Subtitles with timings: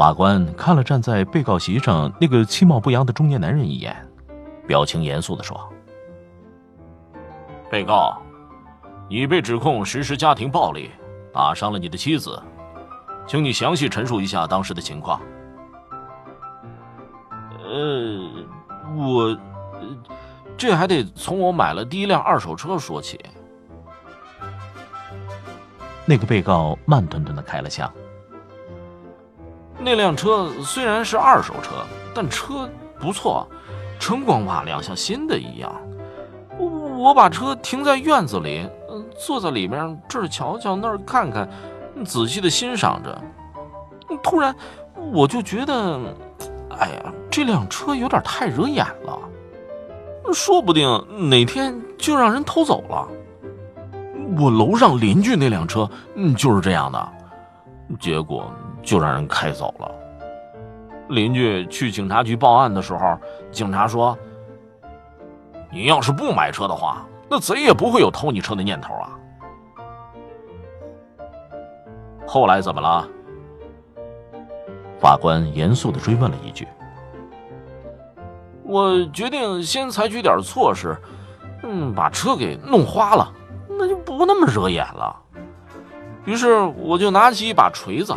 [0.00, 3.94] 法官看了站在被告席上那个其貌不扬的中年男人一眼，
[4.66, 5.70] 表情严肃的说
[7.70, 8.16] ：“被告，
[9.10, 10.90] 你被指控实施家庭暴力，
[11.34, 12.42] 打伤了你的妻子，
[13.26, 15.20] 请你详细陈述一下当时的情况。
[17.62, 18.26] ”“呃，
[18.96, 19.38] 我……
[20.56, 23.22] 这还得从我买了第一辆二手车说起。”
[26.08, 27.92] 那个被告慢吞吞的开了枪。
[29.82, 31.70] 那辆车虽然是二手车，
[32.14, 33.48] 但车不错，
[33.98, 35.72] 锃光瓦亮，像新的一样。
[36.58, 38.68] 我把车停在院子里，
[39.18, 41.48] 坐在里面这儿瞧瞧，那儿看看，
[42.04, 43.18] 仔细的欣赏着。
[44.22, 44.54] 突然，
[45.12, 45.98] 我就觉得，
[46.78, 49.18] 哎呀，这辆车有点太惹眼了，
[50.34, 53.08] 说不定哪天就让人偷走了。
[54.38, 57.12] 我楼上邻居那辆车，嗯，就是这样的，
[57.98, 58.52] 结果。
[58.82, 59.90] 就让人开走了。
[61.08, 63.18] 邻居去警察局报案的时候，
[63.50, 64.16] 警察说
[65.72, 69.18] ：“你要是不买车的话，那贼也不会有偷你车的念头啊。”
[72.26, 73.08] 后来怎么了？
[75.00, 76.68] 法官严肃的追问了一句。
[78.62, 80.96] 我决定先采取点措施，
[81.64, 83.32] 嗯，把车给弄花了，
[83.68, 85.16] 那就不那么惹眼了。
[86.24, 88.14] 于是我就拿起一把锤子。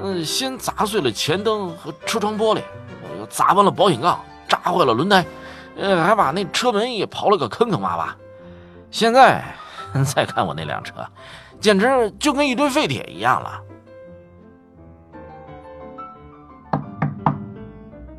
[0.00, 2.62] 嗯，先砸碎了前灯和车窗玻璃，
[3.18, 5.24] 又砸弯了保险杠，扎坏了轮胎，
[5.76, 8.08] 呃，还把那车门也刨了个坑坑洼洼。
[8.90, 9.44] 现在
[10.06, 10.94] 再看我那辆车，
[11.60, 13.60] 简直就跟一堆废铁一样了。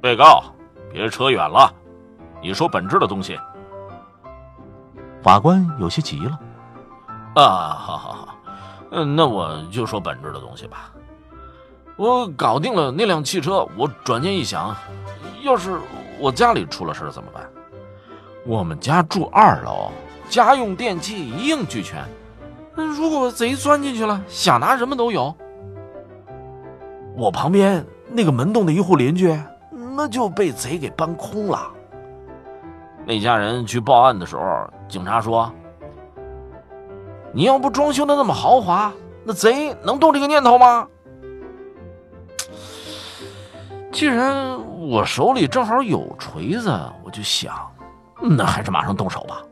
[0.00, 0.44] 被告，
[0.92, 1.70] 别扯远了，
[2.40, 3.38] 你说本质的东西。
[5.22, 6.38] 法官有些急了。
[7.34, 8.28] 啊，好好好，
[8.92, 10.90] 嗯，那我就说本质的东西吧。
[11.96, 14.76] 我搞定了那辆汽车，我转念一想，
[15.42, 15.78] 要是
[16.20, 17.42] 我家里出了事怎么办？
[18.44, 19.90] 我们家住二楼，
[20.28, 22.04] 家用电器一应俱全。
[22.74, 25.34] 那如果贼钻进去了，想拿什么都有。
[27.16, 29.34] 我旁边那个门洞的一户邻居，
[29.96, 31.66] 那就被贼给搬空了。
[33.06, 34.42] 那家人去报案的时候，
[34.86, 35.50] 警察说
[37.32, 38.92] ：“你要不装修的那么豪华，
[39.24, 40.86] 那贼能动这个念头吗？”
[43.96, 46.68] 既然我手里正好有锤子，
[47.02, 47.66] 我就想，
[48.20, 49.42] 那还是马上动手吧。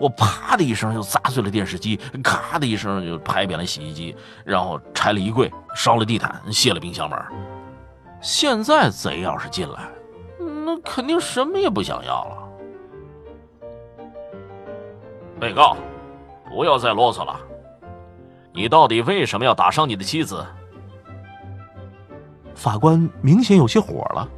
[0.00, 7.22] 我啪的一声就砸碎了电视机，咔的一声就拍扁了洗衣机，然后拆了衣柜，烧了地毯，卸了冰箱门。
[8.22, 9.86] 现在贼要是进来，
[10.64, 12.38] 那肯定什么也不想要了。
[15.38, 15.76] 被告，
[16.48, 17.38] 不要再啰嗦了，
[18.50, 20.42] 你到底为什么要打伤你的妻子？
[22.54, 24.28] 法官明显有些火了。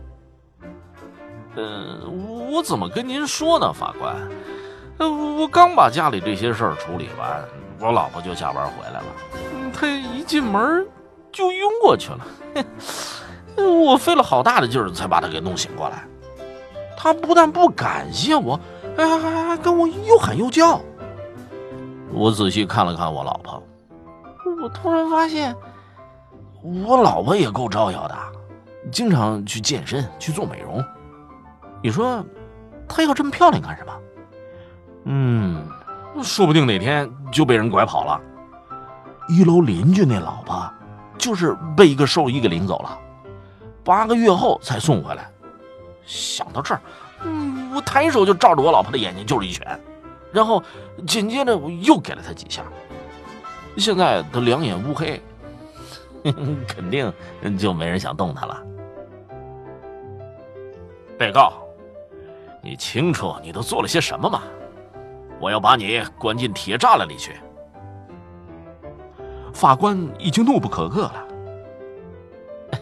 [1.56, 4.15] 嗯，我怎么跟您说呢，法官？
[4.99, 7.44] 我刚把家里这些事儿处理完，
[7.81, 9.04] 我老婆就下班回来了。
[9.72, 10.87] 她一进门
[11.31, 12.27] 就晕过去了，
[13.56, 16.06] 我费了好大的劲儿才把她给弄醒过来。
[16.97, 18.59] 她不但不感谢我，
[18.97, 20.81] 还还还跟我又喊又叫。
[22.12, 23.62] 我仔细看了看我老婆，
[24.62, 25.54] 我突然发现。
[26.66, 28.16] 我老婆也够招摇的，
[28.91, 30.84] 经常去健身去做美容。
[31.81, 32.25] 你说，
[32.88, 33.93] 她要这么漂亮干什么？
[35.04, 35.65] 嗯，
[36.25, 38.21] 说不定哪天就被人拐跑了。
[39.28, 40.68] 一楼邻居那老婆，
[41.16, 42.98] 就是被一个兽医给领走了，
[43.84, 45.30] 八个月后才送回来。
[46.04, 46.80] 想到这儿，
[47.22, 49.80] 嗯，我抬手就照着我老婆的眼睛就是一拳，
[50.33, 50.60] 然后
[51.07, 52.65] 紧接着我又给了她几下。
[53.77, 55.22] 现在她两眼乌黑。
[56.66, 57.12] 肯定
[57.58, 58.62] 就没人想动他了。
[61.18, 61.52] 被告，
[62.62, 64.42] 你清楚你都做了些什么吗？
[65.38, 67.36] 我要把你关进铁栅栏里去。
[69.52, 71.26] 法官已经怒不可遏了。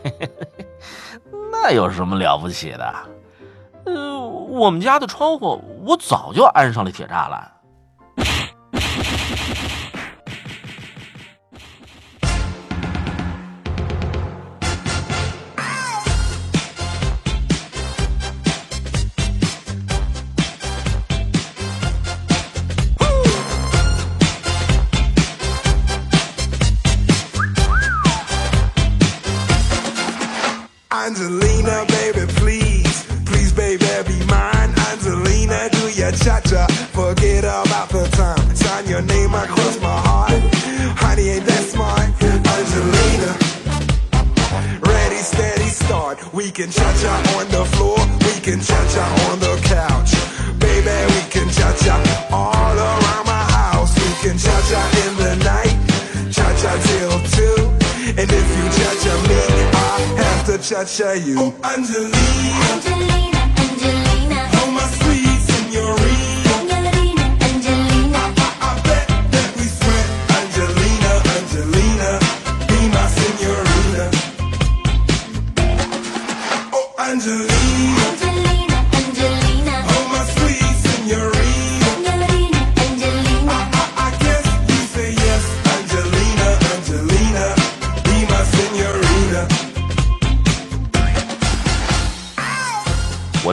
[1.52, 2.94] 那有什么了不起的？
[3.87, 7.54] 呃，我们家的窗户我早就安上了铁栅栏。
[46.65, 50.13] Can cha cha on the floor, we can cha cha on the couch.
[50.59, 51.97] Baby, we can cha cha
[52.33, 53.93] all around my house.
[54.01, 55.77] We can cha cha in the night,
[56.33, 57.69] cha cha till two.
[58.17, 59.43] And if you cha cha me,
[59.77, 61.37] I have to cha cha you.
[61.39, 63.34] Oh, Angelina, Angelina,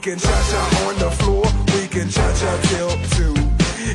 [0.00, 1.44] Can cha-cha on the floor,
[1.76, 3.34] we can cha-cha till two.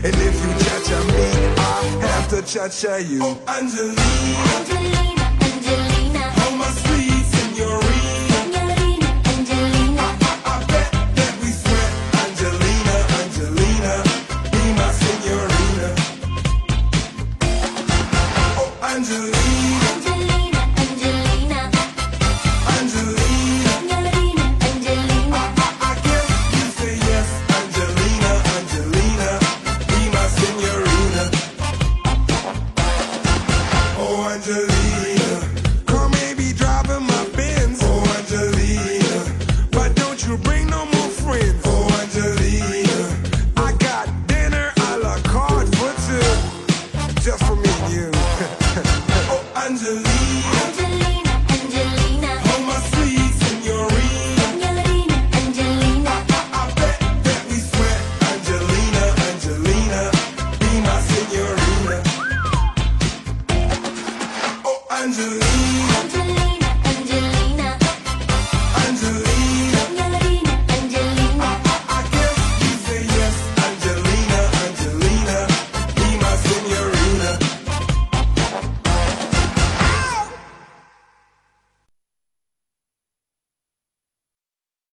[0.05, 3.19] And if you cha-cha me, I have to cha-cha you.
[3.23, 3.97] Oh, Angelina,
[4.53, 5.24] Angelina,